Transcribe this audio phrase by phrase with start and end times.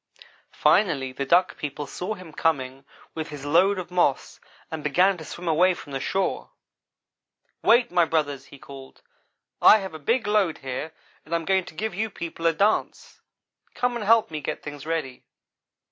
[0.55, 4.39] Finally the Duck people saw him coming with his load of moss
[4.71, 6.49] and began to swim away from the shore.
[7.61, 9.03] "'Wait, my brothers!' he called,
[9.61, 10.91] 'I have a big load here,
[11.23, 13.21] and I am going to give you people a dance.
[13.75, 15.23] Come and help me get things ready.